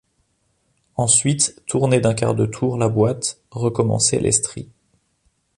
[0.95, 4.67] Ensuite tourner d'un quart de tour la boite, recommencer les stries.